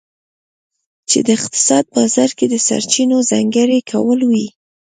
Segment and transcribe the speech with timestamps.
[1.09, 4.47] چې د اقتصاد بازار کې د سرچینو ځانګړي کول وي.